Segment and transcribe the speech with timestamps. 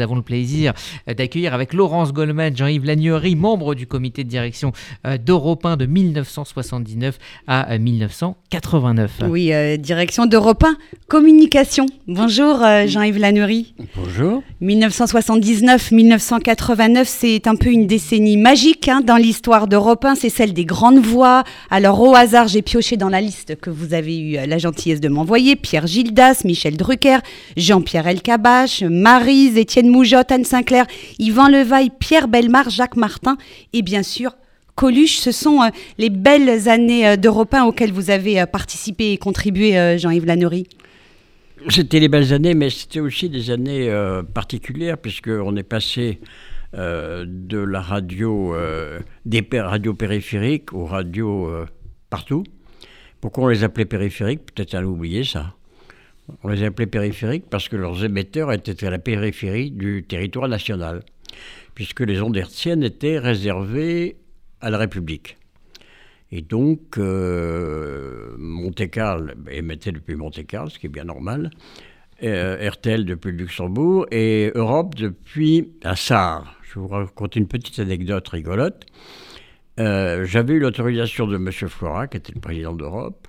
[0.00, 0.72] nous avons le plaisir
[1.06, 4.72] d'accueillir avec Laurence Goldman, Jean-Yves Lagnery, membre du comité de direction
[5.26, 9.24] d'Europe 1 de 1979 à 1989.
[9.28, 11.84] Oui, direction d'Europe 1 Communication.
[12.08, 13.74] Bonjour Jean-Yves Lagnery.
[13.94, 14.42] Bonjour.
[14.62, 20.64] 1979-1989, c'est un peu une décennie magique hein, dans l'histoire d'Europe 1, c'est celle des
[20.64, 21.44] grandes voix.
[21.68, 25.08] Alors au hasard, j'ai pioché dans la liste que vous avez eu la gentillesse de
[25.08, 27.18] m'envoyer Pierre Gildas, Michel Drucker,
[27.58, 30.86] Jean-Pierre Elkabach, Marise, Étienne Moujotte, Anne Sinclair,
[31.18, 33.36] Yvan Levaille, Pierre Belmar, Jacques Martin
[33.72, 34.32] et bien sûr
[34.74, 35.18] Coluche.
[35.18, 35.68] Ce sont euh,
[35.98, 40.66] les belles années euh, d'Europe 1 auxquelles vous avez euh, participé et contribué, Jean-Yves Lannery.
[41.68, 43.92] C'était les belles années, mais c'était aussi des années
[44.32, 46.18] particulières, puisqu'on est passé
[46.72, 48.54] de la radio,
[49.26, 51.50] des radios périphériques aux radios
[52.08, 52.44] partout.
[53.20, 54.54] Pourquoi on les appelait périphériques?
[54.54, 55.54] Peut-être à oublié ça.
[56.42, 61.02] On les appelait périphériques parce que leurs émetteurs étaient à la périphérie du territoire national,
[61.74, 64.16] puisque les ondes hertziennes étaient réservées
[64.60, 65.36] à la République.
[66.32, 71.50] Et donc, euh, Monte-Carlo émettait depuis Monte-Carlo, ce qui est bien normal,
[72.22, 76.56] euh, RTL depuis Luxembourg et Europe depuis la SAR.
[76.62, 78.86] Je vous raconte une petite anecdote rigolote.
[79.78, 81.50] Euh, j'avais eu l'autorisation de M.
[81.50, 83.28] Flora, qui était le président d'Europe,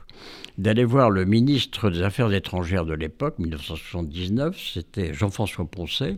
[0.58, 6.18] d'aller voir le ministre des Affaires étrangères de l'époque, 1979, c'était Jean-François Poncet,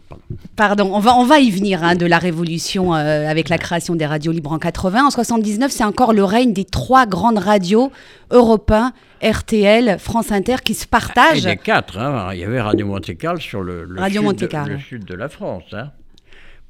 [0.55, 3.95] Pardon, on, va, on va y venir hein, de la révolution euh, avec la création
[3.95, 5.05] des radios libres en 80.
[5.05, 7.91] En 79, c'est encore le règne des trois grandes radios
[8.31, 11.45] Europe 1, RTL, France Inter qui se partagent.
[11.45, 12.29] Et des quatre, hein.
[12.33, 15.65] il y avait Radio Monte-Carlo sur le, sud, de, le sud de la France.
[15.73, 15.91] Hein.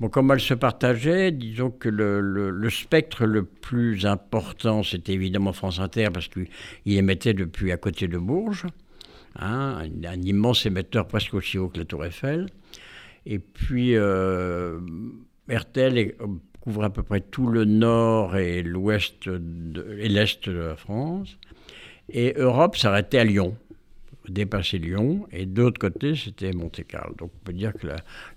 [0.01, 5.53] Bon, comme elles se partageaient, disons que le, le, spectre le plus important, c'était évidemment
[5.53, 6.47] France Inter, parce qu'il
[6.85, 8.65] émettait depuis à côté de Bourges.
[9.38, 12.47] Hein, un, immense émetteur presque aussi haut que la Tour Eiffel.
[13.25, 14.79] Et puis euh,
[15.50, 16.16] RTL
[16.62, 21.38] couvre à peu près tout le nord et l'ouest et l'est de la France.
[22.09, 23.57] Et Europe s'arrêtait à Lyon,
[24.29, 27.16] dépasser Lyon, et d'autre côté, c'était Monte-Carlo.
[27.16, 27.88] Donc on peut dire que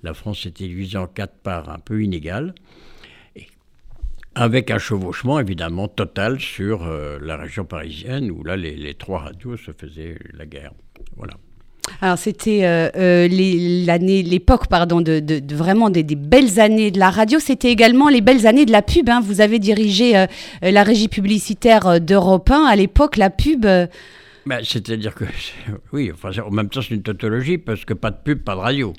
[0.03, 2.55] la, France était divisée en quatre parts un peu inégales,
[4.35, 9.57] avec un chevauchement évidemment total sur euh, la région parisienne, où là les trois radios
[9.57, 10.73] se faisaient la guerre.
[11.19, 11.35] Voilà.
[12.01, 13.29] Alors c'était euh, euh,
[13.87, 17.39] l'année, l'époque pardon de, vraiment des, belles années de la radio.
[17.39, 19.09] C'était également les belles années de la pub.
[19.09, 19.21] Hein.
[19.23, 20.27] Vous avez dirigé euh,
[20.63, 23.17] la régie publicitaire d'Europe 1 à l'époque.
[23.17, 23.63] La pub.
[23.63, 25.25] Ben, c'est-à-dire que
[25.93, 28.61] oui, enfin, en même temps c'est une tautologie parce que pas de pub, pas de
[28.61, 28.93] radio.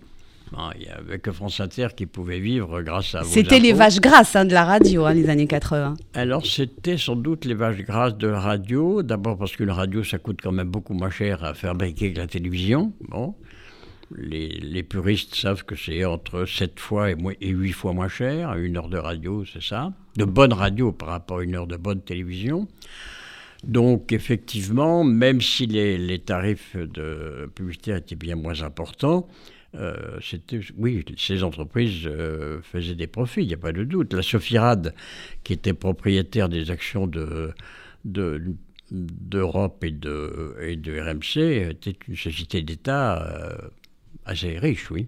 [0.75, 3.29] Il n'y avait que France Inter qui pouvait vivre grâce à vous.
[3.29, 5.95] C'était les vaches grasses hein, de la radio, hein, les années 80.
[6.13, 9.03] Alors, c'était sans doute les vaches grasses de la radio.
[9.03, 12.19] D'abord parce que la radio, ça coûte quand même beaucoup moins cher à fabriquer que
[12.19, 12.93] la télévision.
[13.09, 13.35] Bon.
[14.15, 18.55] Les, puristes savent que c'est entre 7 fois et, 8 fois moins cher.
[18.55, 19.93] Une heure de radio, c'est ça.
[20.17, 22.67] De bonne radio par rapport à une heure de bonne télévision.
[23.63, 29.27] Donc effectivement, même si les, les tarifs de publicité étaient bien moins importants,
[29.75, 30.19] euh,
[30.77, 34.13] oui, ces entreprises euh, faisaient des profits, il n'y a pas de doute.
[34.13, 34.95] La Sofirad,
[35.43, 37.53] qui était propriétaire des actions de,
[38.91, 43.69] d'Europe et de, et de RMC, était une société d'État euh,
[44.25, 45.07] assez riche, oui.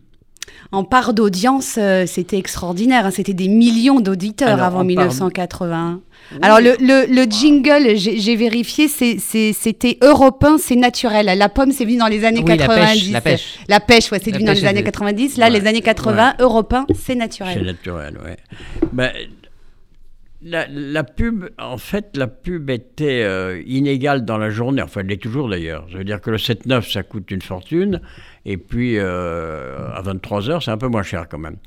[0.71, 3.05] En part d'audience, c'était extraordinaire.
[3.05, 3.11] Hein.
[3.11, 6.01] C'était des millions d'auditeurs avant 1980.
[6.41, 11.25] Alors le, jingle, j'ai vérifié, c'était européen, c'est naturel.
[11.37, 13.11] La pomme, c'est venu dans les années 90.
[13.11, 13.59] La pêche.
[13.67, 15.37] La pêche, ouais, c'est venu dans les années 90.
[15.37, 17.53] Là, les années 80, européen, c'est naturel.
[17.57, 18.37] C'est naturel, ouais.
[18.93, 19.11] Ben,
[20.43, 24.81] la, pub, en fait, la pub était euh, inégale dans la journée.
[24.81, 25.85] Enfin, elle l'est toujours d'ailleurs.
[25.89, 28.01] Je veux dire que le 7-9, ça coûte une fortune.
[28.45, 31.57] Et puis, euh, à 23 heures, c'est un peu moins cher quand même.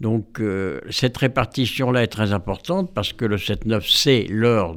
[0.00, 4.76] Donc euh, cette répartition-là est très importante parce que le 7-9, c'est l'heure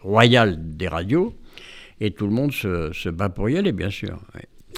[0.00, 1.34] royale des radios
[2.00, 4.20] et tout le monde se, bat pour y aller, bien sûr.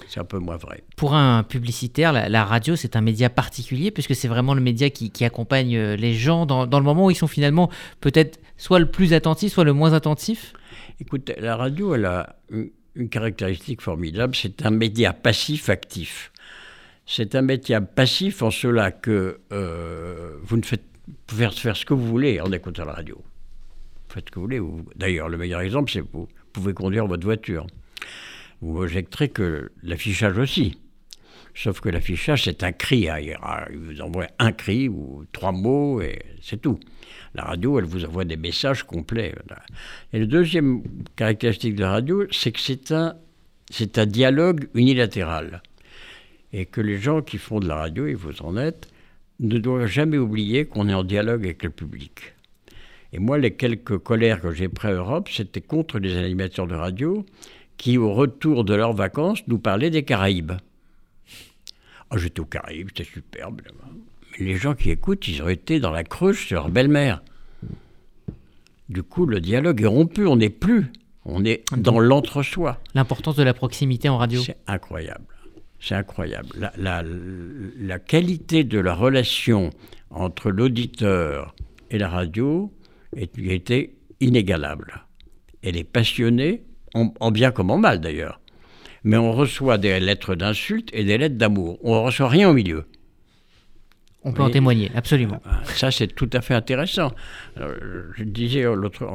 [0.08, 0.82] c'est un peu moins vrai.
[0.96, 5.24] Pour un publicitaire, la, radio, c'est un média particulier, puisque c'est vraiment le média qui,
[5.24, 9.12] accompagne euh, les gens dans, le moment où ils sont finalement peut-être soit le plus
[9.12, 10.54] attentif, soit le moins attentif
[10.98, 12.36] Écoute, la radio, elle a
[12.94, 16.32] une, caractéristique formidable, c'est un média passif-actif.
[17.06, 20.84] C'est un média passif en cela que euh, vous ne faites,
[21.26, 23.16] pouvez faire ce que vous voulez en écoutant la radio.
[23.16, 24.60] Vous faites ce que vous voulez.
[24.96, 27.66] D'ailleurs, le meilleur exemple, c'est que vous pouvez conduire votre voiture
[28.60, 30.78] vous objecterez que l'affichage aussi.
[31.54, 33.08] Sauf que l'affichage, c'est un cri.
[33.08, 33.18] Hein.
[33.70, 36.78] Il vous envoie un cri ou trois mots et c'est tout.
[37.34, 39.34] La radio, elle vous envoie des messages complets.
[40.12, 40.82] Et le deuxième
[41.16, 45.62] caractéristique de la radio, c'est que c'est un, dialogue unilatéral.
[46.52, 48.88] Et que les gens qui font de la radio, et vous en êtes,
[49.38, 52.34] ne doivent jamais oublier qu'on est en dialogue avec le public.
[53.12, 56.74] Et moi, les quelques colères que j'ai pris à Europe, c'était contre les animateurs de
[56.74, 57.24] radio
[57.76, 60.52] qui, au retour de leurs vacances, nous parlaient des Caraïbes.
[62.10, 63.62] Oh, j'étais aux Caraïbes, c'était superbe.
[64.40, 67.22] Les gens qui écoutent, ils ont été dans la Creuse sur leur belle-mère.
[68.88, 70.90] Du coup, le dialogue est rompu, on n'est plus.
[71.26, 72.80] On est dans l'entre-soi.
[72.94, 74.40] L'importance de la proximité en radio.
[74.40, 75.26] C'est incroyable.
[75.78, 76.48] C'est incroyable.
[76.76, 79.70] La, la, qualité de la relation
[80.08, 81.54] entre l'auditeur
[81.90, 82.72] et la radio
[83.14, 85.04] est, été inégalable.
[85.62, 86.64] Elle est passionnée,
[86.94, 88.40] en, bien comme en mal d'ailleurs.
[89.04, 91.78] Mais on reçoit des lettres d'insultes et des lettres d'amour.
[91.82, 92.86] On ne reçoit rien au milieu.
[94.22, 95.40] On peut en témoigner, absolument.
[95.46, 97.12] Ah, ça, c'est tout à fait intéressant.
[97.56, 99.06] je disais l'autre,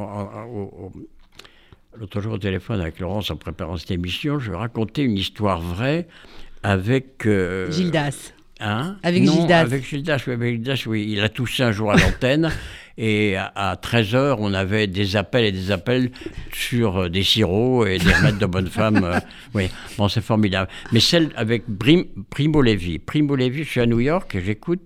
[2.00, 6.07] l'autre jour au téléphone avec Laurence en préparant cette émission, je racontais une histoire vraie
[6.63, 7.25] avec...
[7.25, 8.34] Euh, Gildas.
[8.60, 8.98] Hein?
[9.04, 9.60] Avec Gildas.
[9.60, 11.08] Avec Gildas, oui, avec Gildas, oui.
[11.10, 12.51] Il a toussé un jour à l'antenne.
[12.97, 16.12] Et à, 13h, on avait des appels et des appels
[16.53, 19.03] sur euh, des sirops et des remèdes de bonne femme.
[19.03, 19.19] Euh,
[19.53, 19.65] oui,
[19.97, 20.69] bon, c'est formidable.
[20.94, 21.63] Mais celle avec
[22.30, 23.00] Primo Levi.
[23.00, 24.80] Primo Levi, je suis à New York et j'écoute,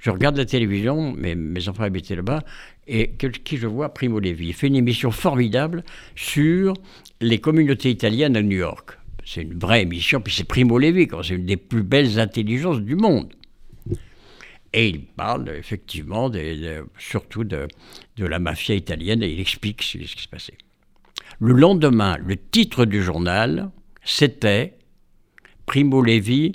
[0.00, 2.42] je regarde la télévision, mes, mes enfants habitaient là-bas,
[2.86, 3.12] et
[3.42, 4.48] qui je vois Primo Levi.
[4.48, 5.82] Il fait une émission formidable
[6.14, 6.74] sur
[7.22, 8.98] les communautés italiennes à New York.
[9.24, 12.94] C'est une vraie émission, puis c'est Primo Levi, c'est une des plus belles intelligences du
[12.94, 13.32] monde.
[14.76, 16.30] Et il parle effectivement
[16.98, 17.66] surtout de,
[18.18, 20.58] la mafia italienne et il explique ce qui se passait.
[21.40, 23.70] Le lendemain, le titre du journal,
[24.04, 24.74] c'était
[25.64, 26.52] Primo Levi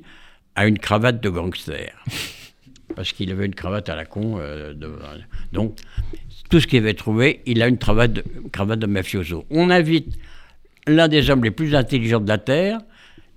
[0.56, 2.06] a une cravate de gangster.
[2.96, 4.38] Parce qu'il avait une cravate à la con.
[4.38, 4.76] Euh,
[5.52, 5.80] donc,
[6.52, 9.46] tout ce qu'il avait trouvé, il a une cravate de, cravate de mafioso.
[9.50, 10.16] On invite
[10.86, 12.80] l'un des hommes les plus intelligents de la Terre,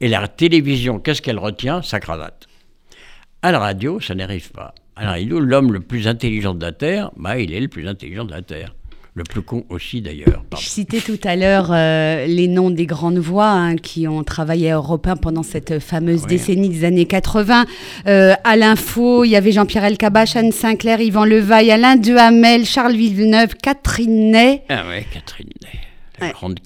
[0.01, 1.81] et la télévision, qu'est-ce qu'elle retient?
[1.81, 2.49] Sa cravate.
[3.45, 4.75] À la radio, ça n'arrive pas.
[4.97, 7.87] À la radio, l'homme le plus intelligent de la Terre, bah, il est le plus
[7.87, 8.75] intelligent de la Terre.
[9.13, 10.43] Le plus con aussi d'ailleurs.
[10.59, 14.71] Je citais tout à l'heure euh, les noms des grandes voix hein, qui ont travaillé
[14.71, 17.67] à Europe 1 pendant cette fameuse décennie des années 80.
[18.07, 22.97] Euh, à l'info, il y avait Jean-Pierre Elkabach, Anne Sinclair, Yvan Levaille, Alain Duhamel, Charles
[22.97, 24.63] Villeneuve, Catherine Ney.
[24.71, 25.81] Ah ouais, Catherine Ney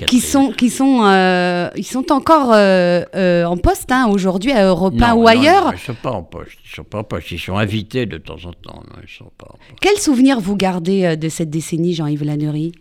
[0.06, 4.66] qui sont qui sont euh, ils sont encore euh, euh, en poste hein, aujourd'hui à
[4.66, 5.66] Europe 1 ou ailleurs.
[5.66, 6.58] Non, ils sont pas en poste.
[6.64, 7.30] Ils sont pas en poste.
[7.30, 8.82] Ils sont invités de temps en temps.
[9.02, 9.48] ils sont pas
[9.80, 12.72] Quel souvenir vous gardez de cette décennie, Jean-Yves Lannery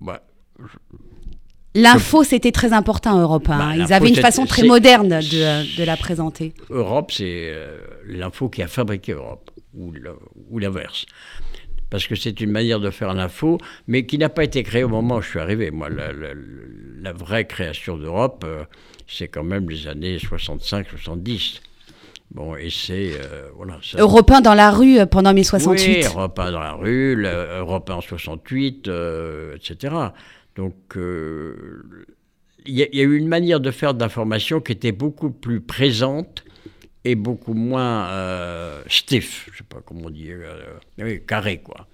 [0.00, 0.22] bah,
[1.74, 3.58] L'info, c'était très important à Europe 1.
[3.58, 6.54] Bah, ils avaient une façon très moderne de, de, la présenter.
[6.70, 7.54] Europe, c'est
[8.06, 11.06] l'info qui a fabriqué Europe, ou l'inverse
[11.90, 14.88] parce que c'est une manière de faire l'info, mais qui n'a pas été créée au
[14.88, 15.70] moment où je suis arrivé.
[15.70, 18.64] Moi, la, vraie création d'Europe, euh,
[19.06, 21.60] c'est quand même les années 65-70.
[22.32, 23.12] Bon, et c'est.
[23.12, 25.88] Euh, voilà, Europe 1 dans la rue euh, pendant mai 68.
[25.88, 28.90] Oui, Europe 1 dans la rue, Europe 1 en 68,
[29.54, 29.94] etc.
[30.56, 35.30] Donc, il y, y, a eu une manière de faire de l'information qui était beaucoup
[35.30, 36.44] plus présente
[37.06, 40.38] et beaucoup moins euh, stiff, je sais pas comment dire,
[40.98, 41.86] euh, carré quoi.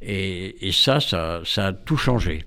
[0.00, 2.46] Et, ça, ça, a tout changé.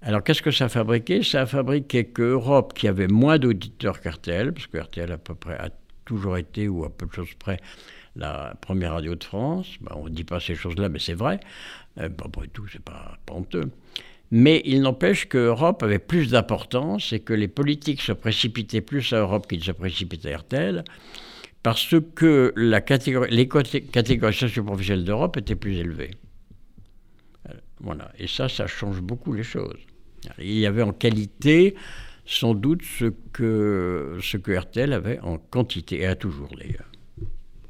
[0.00, 1.22] Alors qu'est-ce que ça a fabriqué?
[1.22, 5.34] Ça a fabriqué que Europe, qui avait moins d'auditeurs qu'RTL, parce que RTL à peu
[5.34, 5.68] près a
[6.06, 7.58] toujours été, ou à peu de choses près,
[8.16, 9.76] la première radio de France.
[9.82, 11.38] Ben, on ne dit pas ces choses-là, mais c'est vrai.
[11.98, 13.70] Euh, après tout, c'est pas, pas honteux.
[14.30, 19.20] Mais il n'empêche qu'Europe avait plus d'importance et que les politiques se précipitaient plus à
[19.20, 20.84] Europe qu'ils se précipitaient à RTL,
[21.62, 26.10] parce que la catégorie, les catégories socio-professionnelles d'Europe étaient plus élevées.
[27.48, 28.12] Euh, voilà.
[28.18, 29.78] Et ça, ça change beaucoup les choses.
[30.38, 31.74] Il y avait en qualité
[32.26, 36.90] sans doute ce que, ce que RTL avait en quantité, et a toujours d'ailleurs.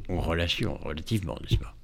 [0.09, 1.78] En relation, relativement, n'est-ce pas?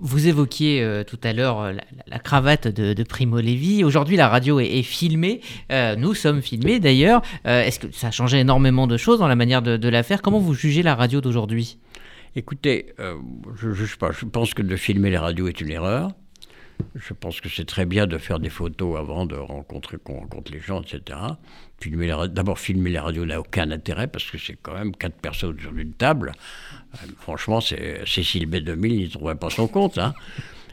[0.00, 1.72] Vous évoquiez euh, tout à l'heure euh,
[2.06, 3.84] la, cravate de, Primo Levi.
[3.84, 5.40] Aujourd'hui, la radio est, filmée.
[5.72, 7.22] Euh, nous sommes filmés d'ailleurs.
[7.44, 10.22] Est-ce que ça a changé énormément de choses dans la manière de, la faire?
[10.22, 11.78] Comment vous jugez la radio d'aujourd'hui?
[12.34, 14.10] Écoutez, je ne juge pas.
[14.12, 16.12] Je pense que de filmer les radios est une erreur.
[16.94, 20.52] Je pense que c'est très bien de faire des photos avant de rencontrer qu'on rencontre
[20.52, 21.18] les gens, etc.
[22.28, 25.76] D'abord, filmer les radios n'a aucun intérêt parce que c'est quand même quatre personnes sur
[25.76, 26.32] une table.
[26.94, 29.98] Euh, franchement, c'est Cécile B2000, il ne trouverait pas son compte.
[29.98, 30.14] hein.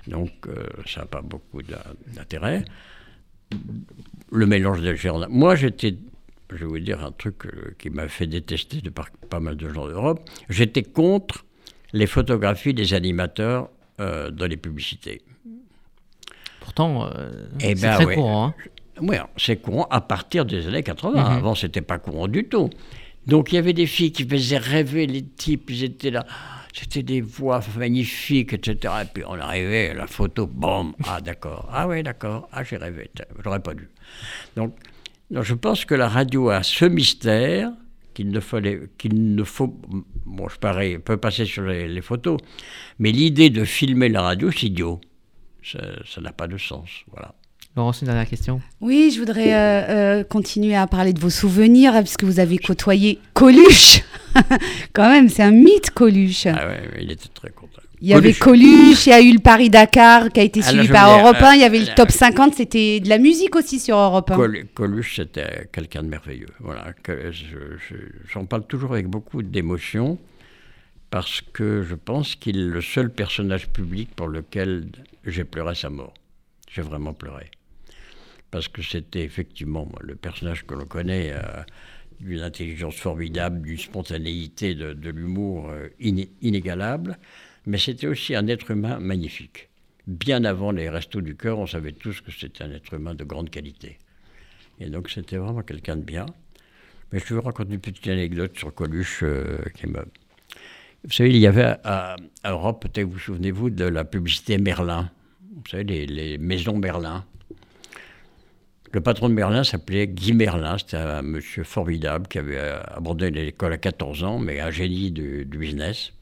[0.08, 1.78] Donc, euh, ça n'a pas beaucoup d'in-
[2.16, 2.64] d'intérêt.
[4.32, 5.26] Le mélange des genres.
[5.30, 5.96] Moi, j'étais,
[6.52, 9.70] je vais vous dire un truc euh, qui m'a fait détester de pas mal de
[9.70, 10.22] gens d'Europe.
[10.50, 11.46] J'étais contre
[11.94, 13.70] les photographies des animateurs
[14.00, 15.22] dans les publicités.
[16.76, 18.16] Pourtant, euh, Eh c'est ben très ouais.
[18.16, 18.48] courant.
[18.48, 18.54] hein.
[19.02, 21.12] Oui, c'est courant à partir des années 80.
[21.12, 21.38] Mhm.
[21.38, 22.70] Avant, c'était pas courant du tout.
[23.28, 25.70] Donc, il y avait des filles qui faisaient rêver les types.
[25.70, 26.26] Ils étaient là.
[26.74, 28.94] C'était des voix magnifiques, etc.
[29.04, 30.94] Et puis, on arrivait à la photo, boum.
[31.08, 31.70] Ah, d'accord.
[31.72, 32.50] Ah, oui, d'accord.
[32.52, 33.12] Ah, j'ai rêvé.
[33.44, 33.88] J'aurais pas dû.
[34.56, 34.74] Donc,
[35.32, 37.72] je pense que la radio a ce mystère
[38.16, 39.80] qu'il ne fallait, qu'il ne faut,
[40.26, 42.38] bon, je pareil, peut passer sur les, les photos,
[43.00, 45.02] mais l'idée de filmer la radio, c'est idiot.
[45.64, 47.34] Ça n'a pas de sens, voilà.
[47.76, 48.62] Laurence, une dernière question.
[48.82, 49.82] Oui, je voudrais euh,
[50.20, 54.02] euh, continuer à parler de vos souvenirs, hein, puisque vous avez côtoyé Coluche.
[54.94, 56.46] Quand même, c'est un mythe, Coluche.
[56.46, 57.82] Ah ouais, il était très content.
[58.00, 59.08] Il y avait Coluche.
[59.08, 61.56] Il y a eu le Paris-Dakar qui a été Ah, suivi par Europe 1, euh,
[61.56, 64.36] il y avait le top 50, c'était de la musique aussi sur Europe 1.
[64.36, 66.50] Col- Coluche, c'était quelqu'un de merveilleux.
[66.60, 67.96] Voilà, que je- je-
[68.32, 70.20] j'en parle toujours avec beaucoup d'émotion
[71.14, 74.88] parce que je pense qu'il est le seul personnage public pour lequel
[75.24, 76.16] j'ai pleuré sa mort.
[76.72, 77.52] J'ai vraiment pleuré.
[78.50, 81.62] Parce que c'était effectivement le personnage que l'on connaît, euh,
[82.20, 87.20] d'une intelligence formidable, d'une spontanéité, de, l'humour euh, iné- inégalable,
[87.68, 89.70] mais c'était aussi un être humain magnifique.
[90.08, 93.24] Bien avant les Restos du Cœur, on savait tous que c'était un être humain de
[93.24, 94.00] grande qualité.
[94.80, 96.26] Et donc c'était vraiment quelqu'un de bien.
[97.12, 100.04] Mais je vais vous raconter une petite anecdote sur Coluche euh, qui me...
[101.04, 105.10] Vous savez, il y avait à, Europe, peut-être vous souvenez-vous de la publicité Merlin.
[105.54, 107.26] Vous savez, les, maisons Merlin.
[108.94, 110.78] Le patron de Merlin s'appelait Guy Merlin.
[110.78, 115.12] C'était un monsieur formidable qui avait euh, abandonné l'école à 14 ans, mais un génie
[115.12, 116.14] du, du business.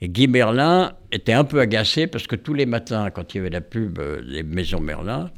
[0.00, 3.40] Et Guy Merlin était un peu agacé parce que tous les matins, quand il y
[3.40, 5.30] avait la pub euh, des maisons Merlin,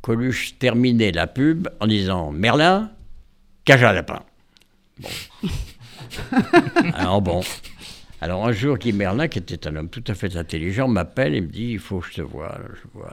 [0.00, 2.90] Coluche terminait la pub en disant Merlin,
[3.64, 4.24] cage à lapin.
[4.98, 5.08] Bon.
[6.94, 7.42] Alors bon.
[8.20, 11.40] Alors un jour, Guy Merlin, qui était un homme tout à fait intelligent, m'appelle et
[11.40, 12.56] me dit Il faut que je te voie.
[12.74, 13.12] Je vois.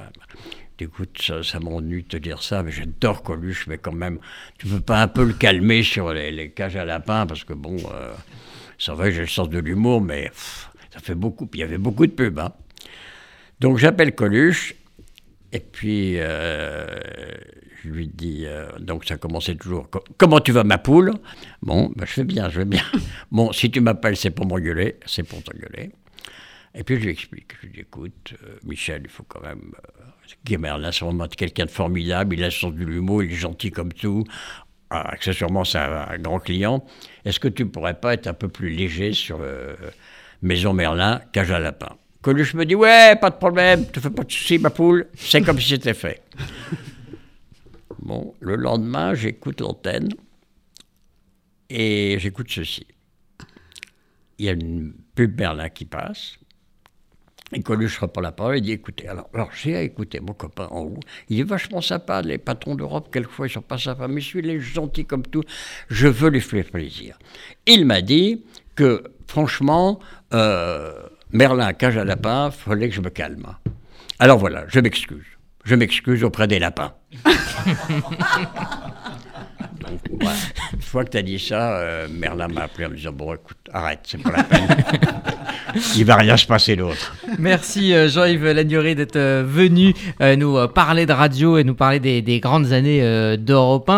[0.81, 4.17] Écoute, ça, m'ennuie de te dire ça, mais j'adore Coluche, mais quand même,
[4.57, 7.75] tu peux pas un peu le calmer sur les, cages à lapins, parce que bon,
[7.93, 8.13] euh,
[8.77, 10.31] c'est vrai j'ai le sens de l'humour, mais
[10.91, 11.49] ça fait beaucoup.
[11.53, 12.39] Il y avait beaucoup de pubs.
[12.39, 12.53] hein.
[13.59, 14.75] Donc j'appelle Coluche,
[15.51, 16.85] et puis euh,
[17.83, 21.13] je lui dis, euh, donc ça commençait toujours, Co- comment tu vas ma poule?
[21.61, 22.83] Bon, ben, je vais bien, je vais bien.
[23.31, 25.91] Bon, si tu m'appelles, c'est pour m'engueuler, c'est pour t'engueuler.
[26.75, 29.71] Et puis je lui explique, je lui dis, écoute, euh, Michel, il faut quand même...
[29.99, 30.03] Euh,
[30.45, 33.35] Guy Merlin, c'est vraiment quelqu'un de formidable, il a le sens de l'humour, il est
[33.35, 34.23] gentil comme tout.
[34.91, 36.85] Ah, accessoirement, c'est un, un grand client.
[37.25, 39.39] Est-ce que tu pourrais pas être un peu plus léger sur
[40.41, 41.95] Maison Merlin, cage à lapin?
[42.21, 45.41] Coluche me dit, ouais, pas de problème, te fais pas de soucis, ma poule, c'est
[45.41, 46.21] comme si c'était fait.
[48.01, 50.09] Bon, le lendemain, j'écoute l'antenne
[51.69, 52.87] et j'écoute ceci.
[54.37, 56.37] Il y a une pub Merlin qui passe.
[57.51, 60.83] Et Coluche reprend la parole et dit écoutez, alors, alors j'ai écouté mon copain en
[60.83, 60.99] haut.
[61.29, 64.57] Il est vachement sympa, les patrons d'Europe, quelquefois ils sont pas sympas, mais celui-là il
[64.57, 65.43] est gentil comme tout.
[65.89, 67.17] Je veux lui faire plaisir.
[67.65, 68.45] Il m'a dit
[68.75, 69.99] que, franchement,
[70.33, 73.45] euh, Merlin, cage à lapin, fallait que je me calme.
[74.17, 75.25] Alors voilà, je m'excuse.
[75.63, 76.93] Je m'excuse auprès des lapins.
[79.79, 80.35] Donc, voilà.
[80.73, 83.33] Une fois que tu as dit ça, euh, Merlin m'a appelé en me disant Bon,
[83.35, 84.67] écoute, arrête, c'est pas la peine.
[85.95, 87.15] Il va rien se passer d'autre.
[87.37, 89.93] Merci euh, Jean-Yves Lagnery d'être euh, venu
[90.37, 93.87] nous parler de radio et nous parler des, des grandes années d'Europe 1.